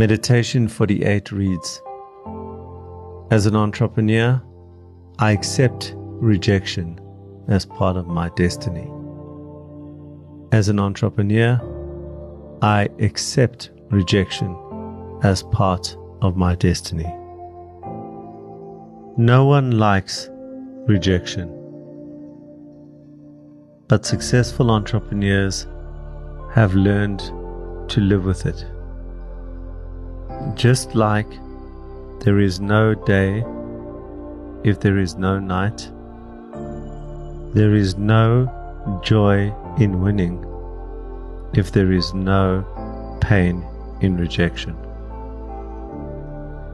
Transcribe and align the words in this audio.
Meditation 0.00 0.66
48 0.66 1.30
reads 1.30 1.82
As 3.30 3.44
an 3.44 3.54
entrepreneur, 3.54 4.40
I 5.18 5.32
accept 5.32 5.92
rejection 5.94 6.98
as 7.48 7.66
part 7.66 7.98
of 7.98 8.06
my 8.06 8.30
destiny. 8.30 8.90
As 10.52 10.70
an 10.70 10.80
entrepreneur, 10.80 11.60
I 12.62 12.88
accept 12.98 13.72
rejection 13.90 14.56
as 15.22 15.42
part 15.42 15.94
of 16.22 16.34
my 16.34 16.54
destiny. 16.54 17.12
No 19.18 19.44
one 19.44 19.72
likes 19.72 20.30
rejection, 20.86 21.50
but 23.86 24.06
successful 24.06 24.70
entrepreneurs 24.70 25.66
have 26.54 26.74
learned 26.74 27.20
to 27.90 28.00
live 28.00 28.24
with 28.24 28.46
it. 28.46 28.64
Just 30.54 30.94
like 30.94 31.28
there 32.20 32.38
is 32.40 32.60
no 32.60 32.94
day 32.94 33.44
if 34.64 34.80
there 34.80 34.98
is 34.98 35.16
no 35.16 35.38
night, 35.38 35.90
there 37.54 37.74
is 37.74 37.96
no 37.96 38.48
joy 39.02 39.54
in 39.78 40.00
winning 40.00 40.44
if 41.54 41.72
there 41.72 41.92
is 41.92 42.14
no 42.14 42.64
pain 43.20 43.64
in 44.00 44.16
rejection. 44.16 44.76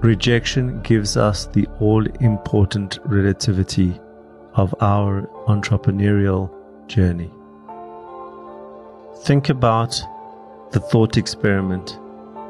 Rejection 0.00 0.82
gives 0.82 1.16
us 1.16 1.46
the 1.46 1.66
all 1.80 2.06
important 2.20 2.98
relativity 3.04 3.98
of 4.54 4.74
our 4.80 5.22
entrepreneurial 5.46 6.50
journey. 6.86 7.30
Think 9.24 9.48
about 9.48 10.00
the 10.72 10.80
thought 10.80 11.16
experiment 11.16 11.98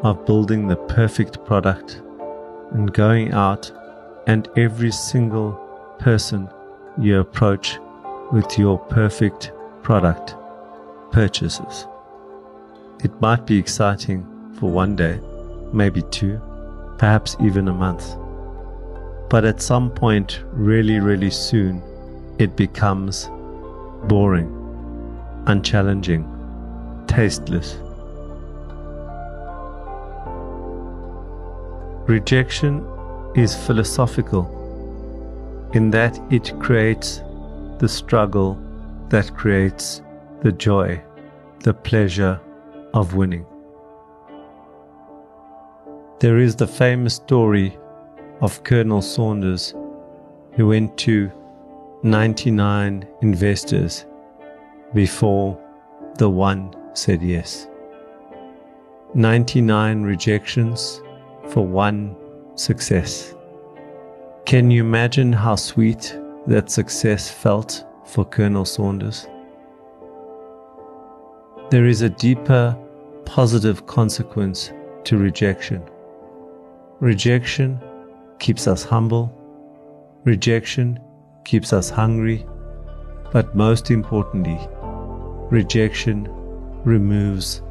of 0.04 0.26
building 0.26 0.68
the 0.68 0.76
perfect 0.76 1.42
product 1.46 2.02
and 2.72 2.92
going 2.92 3.32
out 3.32 3.72
and 4.26 4.48
every 4.56 4.92
single 4.92 5.52
person 5.98 6.48
you 6.98 7.18
approach 7.18 7.78
with 8.30 8.58
your 8.58 8.78
perfect 8.78 9.50
product 9.82 10.36
purchases. 11.10 11.86
It 13.02 13.18
might 13.20 13.46
be 13.46 13.58
exciting 13.58 14.26
for 14.60 14.70
one 14.70 14.94
day, 14.94 15.18
maybe 15.72 16.02
two, 16.10 16.38
perhaps 16.98 17.36
even 17.40 17.66
a 17.68 17.72
month. 17.72 18.14
But 19.30 19.46
at 19.46 19.62
some 19.62 19.90
point, 19.90 20.42
really, 20.52 21.00
really 21.00 21.30
soon, 21.30 21.82
it 22.38 22.56
becomes 22.56 23.30
boring, 24.04 24.50
unchallenging, 25.46 26.24
tasteless. 27.06 27.78
Rejection 32.06 32.86
is 33.34 33.56
philosophical 33.56 34.44
in 35.72 35.90
that 35.90 36.20
it 36.30 36.52
creates 36.60 37.22
the 37.78 37.88
struggle 37.88 38.58
that 39.08 39.34
creates 39.34 40.02
the 40.42 40.52
joy, 40.52 41.02
the 41.60 41.72
pleasure 41.72 42.38
of 42.92 43.14
winning. 43.14 43.46
There 46.20 46.36
is 46.36 46.56
the 46.56 46.66
famous 46.66 47.14
story 47.14 47.78
of 48.42 48.62
Colonel 48.64 49.00
Saunders 49.00 49.72
who 50.52 50.68
went 50.68 50.98
to 50.98 51.32
99 52.02 53.08
investors 53.22 54.04
before 54.92 55.58
the 56.18 56.28
one 56.28 56.74
said 56.92 57.22
yes. 57.22 57.66
99 59.14 60.02
rejections 60.02 61.00
for 61.50 61.66
one 61.66 62.16
success. 62.56 63.34
Can 64.46 64.70
you 64.70 64.84
imagine 64.84 65.32
how 65.32 65.56
sweet 65.56 66.18
that 66.46 66.70
success 66.70 67.30
felt 67.30 67.84
for 68.04 68.24
Colonel 68.24 68.64
Saunders? 68.64 69.26
There 71.70 71.86
is 71.86 72.02
a 72.02 72.10
deeper 72.10 72.76
positive 73.24 73.86
consequence 73.86 74.70
to 75.04 75.16
rejection. 75.16 75.82
Rejection 77.00 77.80
keeps 78.38 78.66
us 78.66 78.84
humble. 78.84 79.32
Rejection 80.24 81.00
keeps 81.44 81.72
us 81.72 81.88
hungry. 81.90 82.46
But 83.32 83.56
most 83.56 83.90
importantly, 83.90 84.58
rejection 85.50 86.28
removes 86.84 87.62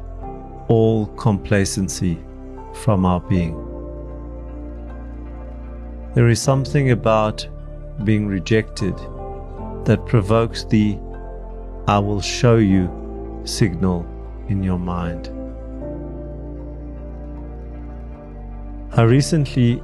all 0.68 1.06
complacency 1.16 2.18
from 2.74 3.06
our 3.06 3.20
being. 3.20 3.63
There 6.14 6.28
is 6.28 6.40
something 6.40 6.92
about 6.92 7.44
being 8.04 8.28
rejected 8.28 8.96
that 9.84 10.06
provokes 10.06 10.62
the 10.64 10.96
I 11.88 11.98
will 11.98 12.20
show 12.20 12.56
you 12.56 12.88
signal 13.44 14.06
in 14.48 14.62
your 14.62 14.78
mind. 14.78 15.26
I 18.92 19.02
recently 19.02 19.82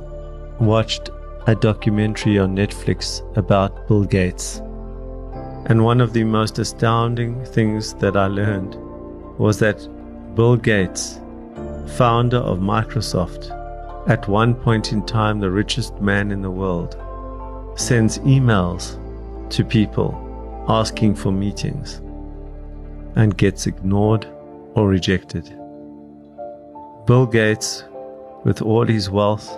watched 0.60 1.10
a 1.48 1.56
documentary 1.56 2.38
on 2.38 2.54
Netflix 2.54 3.20
about 3.36 3.88
Bill 3.88 4.04
Gates. 4.04 4.62
And 5.66 5.84
one 5.84 6.00
of 6.00 6.12
the 6.12 6.22
most 6.22 6.60
astounding 6.60 7.44
things 7.44 7.94
that 7.94 8.16
I 8.16 8.28
learned 8.28 8.76
was 9.36 9.58
that 9.58 9.84
Bill 10.36 10.56
Gates, 10.56 11.20
founder 11.96 12.38
of 12.38 12.60
Microsoft, 12.60 13.56
at 14.10 14.26
one 14.26 14.56
point 14.56 14.92
in 14.92 15.06
time 15.06 15.38
the 15.38 15.48
richest 15.48 16.00
man 16.00 16.32
in 16.32 16.42
the 16.42 16.50
world, 16.50 16.96
sends 17.76 18.18
emails 18.18 18.98
to 19.50 19.64
people 19.64 20.10
asking 20.68 21.14
for 21.14 21.30
meetings 21.30 22.02
and 23.14 23.36
gets 23.36 23.68
ignored 23.68 24.26
or 24.74 24.88
rejected. 24.88 25.44
Bill 27.06 27.24
Gates 27.24 27.84
with 28.42 28.60
all 28.62 28.84
his 28.84 29.08
wealth, 29.10 29.48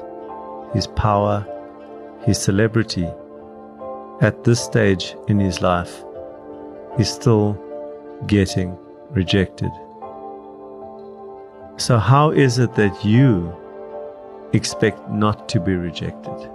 his 0.74 0.86
power, 0.86 1.46
his 2.26 2.36
celebrity, 2.36 3.08
at 4.20 4.44
this 4.44 4.62
stage 4.62 5.16
in 5.28 5.40
his 5.40 5.62
life, 5.62 6.04
he's 6.98 7.10
still 7.10 7.58
getting 8.26 8.76
rejected. 9.12 9.70
So, 11.78 11.96
how 11.96 12.32
is 12.32 12.58
it 12.58 12.74
that 12.74 13.02
you 13.02 13.56
expect 14.52 15.08
not 15.10 15.48
to 15.50 15.60
be 15.60 15.74
rejected? 15.74 16.50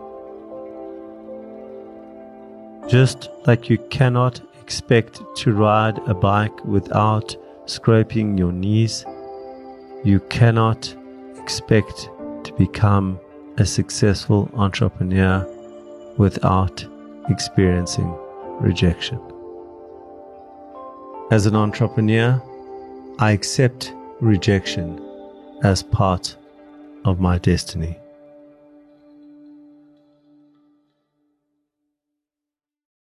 Just 2.88 3.30
like 3.46 3.69
you 3.69 3.78
cannot 3.90 4.41
expect 4.62 5.22
to 5.38 5.53
ride 5.53 5.97
a 6.08 6.13
bike 6.13 6.63
without 6.66 7.35
scraping 7.66 8.38
your 8.38 8.52
knees, 8.52 9.06
you 10.03 10.19
cannot 10.30 10.96
expect 11.38 12.09
to 12.44 12.53
become 12.58 13.19
a 13.58 13.66
successful 13.66 14.50
entrepreneur 14.53 15.46
without 16.18 16.85
experiencing 17.29 18.14
rejection. 18.59 19.19
As 21.31 21.46
an 21.46 21.56
entrepreneur, 21.56 22.41
I 23.19 23.31
accept 23.31 23.94
rejection 24.22 25.03
as 25.64 25.84
part 25.84 26.38
of 27.07 27.22
my 27.22 27.38
destiny. 27.38 27.97